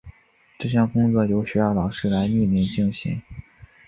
[0.57, 3.21] 这项工作由学校老师来匿名进行。